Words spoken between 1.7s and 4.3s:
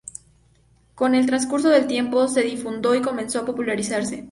tiempo se difundió y comenzó a popularizarse.